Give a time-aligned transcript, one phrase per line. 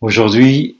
[0.00, 0.76] Aujourd'hui,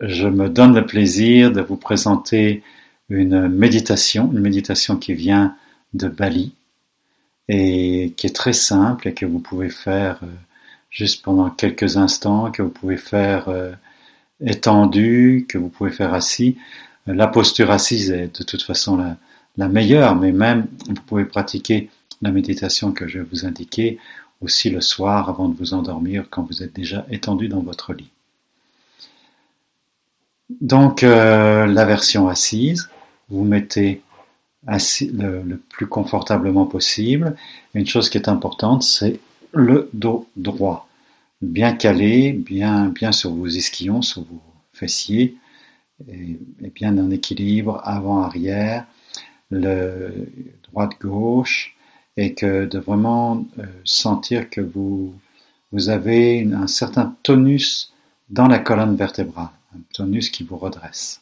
[0.00, 2.62] je me donne le plaisir de vous présenter
[3.08, 5.56] une méditation, une méditation qui vient
[5.94, 6.54] de Bali
[7.48, 10.28] et qui est très simple et que vous pouvez faire euh,
[10.90, 13.72] juste pendant quelques instants, que vous pouvez faire euh,
[14.40, 16.56] étendu, que vous pouvez faire assis.
[17.06, 19.16] La posture assise est de toute façon la,
[19.56, 21.90] la meilleure, mais même vous pouvez pratiquer
[22.22, 23.98] la méditation que je vais vous indiquer
[24.40, 28.10] aussi le soir avant de vous endormir quand vous êtes déjà étendu dans votre lit.
[30.60, 32.90] Donc euh, la version assise,
[33.28, 34.02] vous mettez
[34.66, 37.36] le, plus confortablement possible.
[37.74, 39.20] Une chose qui est importante, c'est
[39.52, 40.88] le dos droit,
[41.40, 45.36] bien calé, bien, bien sur vos ischions, sur vos fessiers,
[46.08, 46.38] et,
[46.74, 48.86] bien en équilibre avant-arrière,
[49.50, 50.28] le
[50.64, 51.76] droite-gauche,
[52.16, 55.14] et que de vraiment euh, sentir que vous,
[55.70, 57.92] vous avez un certain tonus
[58.28, 61.20] dans la colonne vertébrale un tonus qui vous redresse.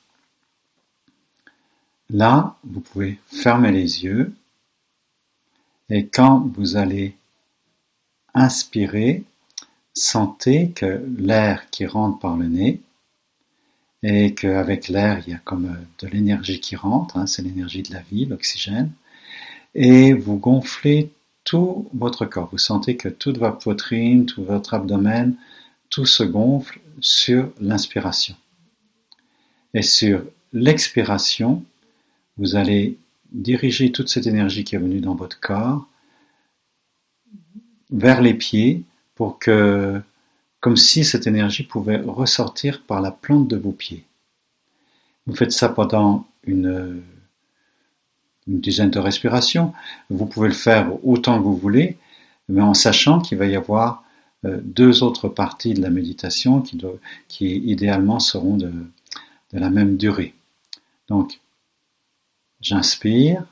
[2.11, 4.33] Là, vous pouvez fermer les yeux
[5.91, 7.17] et quand vous allez
[8.34, 9.25] inspirer,
[9.95, 12.81] sentez que l'air qui rentre par le nez
[14.03, 17.92] et qu'avec l'air, il y a comme de l'énergie qui rentre, hein, c'est l'énergie de
[17.92, 18.92] la vie, l'oxygène,
[19.75, 21.11] et vous gonflez
[21.44, 22.48] tout votre corps.
[22.53, 25.34] Vous sentez que toute votre poitrine, tout votre abdomen,
[25.91, 28.37] tout se gonfle sur l'inspiration.
[29.74, 31.64] Et sur l'expiration,
[32.36, 32.97] vous allez
[33.33, 35.86] diriger toute cette énergie qui est venue dans votre corps
[37.91, 38.83] vers les pieds
[39.14, 40.00] pour que,
[40.60, 44.05] comme si cette énergie pouvait ressortir par la plante de vos pieds.
[45.27, 47.03] Vous faites ça pendant une,
[48.47, 49.75] dizaine de respirations.
[50.08, 51.98] Vous pouvez le faire autant que vous voulez,
[52.48, 54.05] mais en sachant qu'il va y avoir
[54.47, 56.62] euh, deux autres parties de la méditation
[57.28, 58.72] qui idéalement seront de,
[59.52, 60.34] de la même durée.
[61.08, 61.41] Donc,
[62.60, 63.44] j'inspire,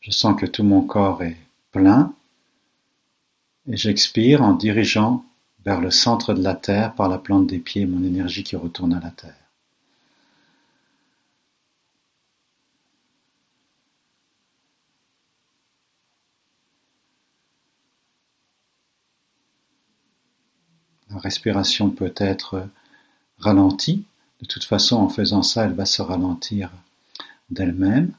[0.00, 1.36] je sens que tout mon corps est
[1.72, 2.14] plein,
[3.68, 5.24] et j'expire en dirigeant
[5.64, 8.94] vers le centre de la Terre par la plante des pieds mon énergie qui retourne
[8.94, 9.34] à la Terre.
[21.10, 22.68] La respiration peut être
[23.40, 24.04] ralentie.
[24.40, 26.70] De toute façon, en faisant ça, elle va se ralentir
[27.50, 28.12] d'elle-même.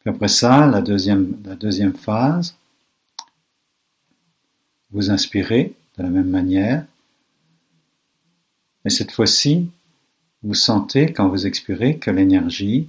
[0.00, 2.56] Puis après ça, la deuxième, la deuxième phase,
[4.90, 6.84] vous inspirez de la même manière.
[8.84, 9.68] Et cette fois-ci,
[10.42, 12.88] vous sentez quand vous expirez que l'énergie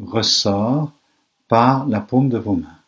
[0.00, 0.92] ressort
[1.48, 2.79] par la paume de vos mains.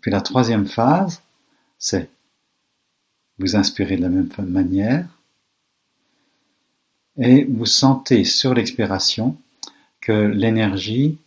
[0.00, 1.22] Puis la troisième phase,
[1.78, 2.08] c'est
[3.38, 5.06] vous inspirez de la même manière
[7.16, 9.36] et vous sentez sur l'expiration
[10.00, 11.18] que l'énergie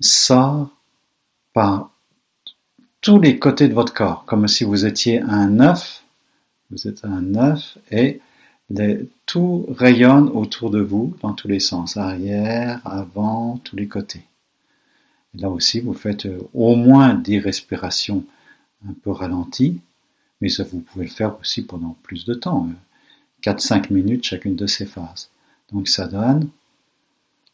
[0.00, 0.70] sort
[1.52, 1.90] par
[3.00, 6.04] tous les côtés de votre corps, comme si vous étiez un œuf,
[6.70, 8.20] vous êtes un œuf et
[9.26, 14.24] tout rayonne autour de vous dans tous les sens, arrière, avant, tous les côtés.
[15.36, 18.24] Là aussi, vous faites euh, au moins des respirations
[18.88, 19.80] un peu ralenties,
[20.40, 22.68] mais ça, vous pouvez le faire aussi pendant plus de temps,
[23.42, 25.30] 4-5 euh, minutes chacune de ces phases.
[25.72, 26.48] Donc ça donne,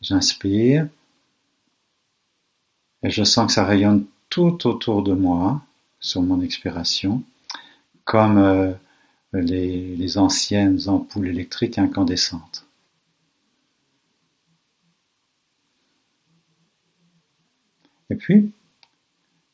[0.01, 0.89] j'inspire,
[3.03, 5.63] et je sens que ça rayonne tout autour de moi,
[6.01, 7.23] sur mon expiration,
[8.05, 8.73] comme euh,
[9.33, 12.67] les anciennes ampoules électriques incandescentes.
[18.11, 18.53] Et puis,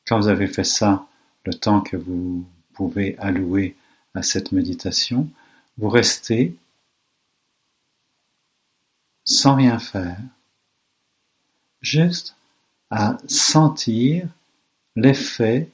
[0.07, 1.07] quand vous avez fait ça,
[1.45, 3.77] le temps que vous pouvez allouer
[4.15, 5.29] à cette méditation,
[5.77, 6.57] vous restez
[9.25, 10.19] sans rien faire,
[11.81, 12.37] juste
[12.91, 14.29] à sentir
[14.95, 15.69] l'effet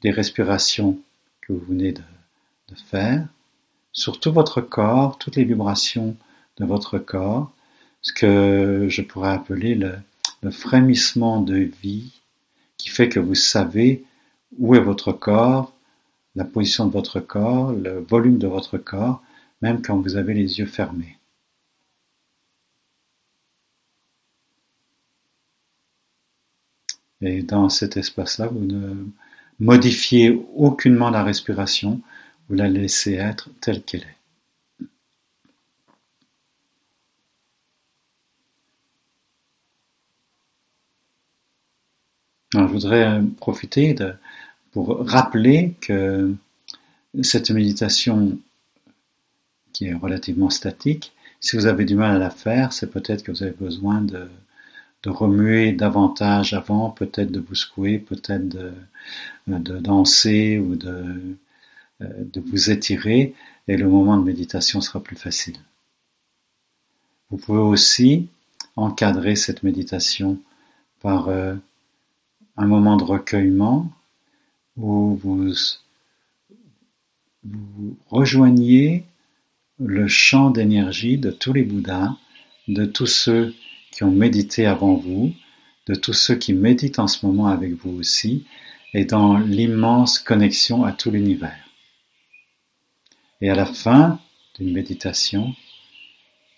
[0.00, 0.98] des respirations
[1.42, 2.02] que vous venez de,
[2.86, 3.26] faire
[3.92, 6.16] sur tout votre corps, toutes les vibrations
[6.56, 7.50] de votre corps,
[8.00, 9.98] ce que je pourrais appeler le,
[10.42, 12.20] le frémissement de vie
[12.76, 14.04] qui fait que vous savez
[14.58, 15.72] où est votre corps,
[16.34, 19.22] la position de votre corps, le volume de votre corps,
[19.62, 21.18] même quand vous avez les yeux fermés.
[27.20, 29.06] Et dans cet espace-là, vous ne
[29.58, 32.00] modifiez aucunement la respiration,
[32.48, 34.19] vous la laissez être telle qu'elle est.
[42.66, 44.14] je voudrais profiter de,
[44.72, 46.34] pour rappeler que
[47.22, 48.38] cette méditation
[49.72, 53.32] qui est relativement statique, si vous avez du mal à la faire, c'est peut-être que
[53.32, 54.28] vous avez besoin de,
[55.06, 58.72] remuer davantage avant, peut-être de vous secouer, peut-être de,
[59.46, 61.36] danser ou de,
[62.00, 63.34] de vous étirer,
[63.66, 65.56] et le moment de méditation sera plus facile.
[67.30, 68.28] Vous pouvez aussi
[68.76, 70.38] encadrer cette méditation
[71.00, 71.54] par euh,
[72.60, 73.90] un moment de recueillement
[74.76, 75.50] où vous,
[77.42, 79.04] vous rejoignez
[79.78, 82.14] le champ d'énergie de tous les Bouddhas,
[82.68, 83.54] de tous ceux
[83.92, 85.32] qui ont médité avant vous,
[85.86, 88.44] de tous ceux qui méditent en ce moment avec vous aussi,
[88.92, 91.66] et dans l'immense connexion à tout l'univers.
[93.40, 94.20] Et à la fin
[94.58, 95.54] d'une méditation,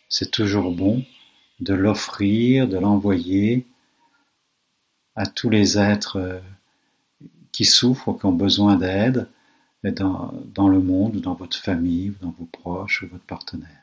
[0.09, 1.05] c'est toujours bon
[1.61, 3.67] de l'offrir, de l'envoyer
[5.15, 6.41] à tous les êtres euh,
[7.53, 9.29] qui souffrent, qui ont besoin d'aide
[9.85, 13.83] dans, le monde, dans votre famille, dans vos proches, ou votre partenaire.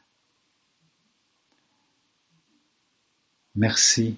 [3.55, 4.17] Merci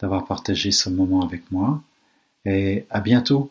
[0.00, 1.82] d'avoir partagé ce moment avec moi
[2.44, 3.50] et à bientôt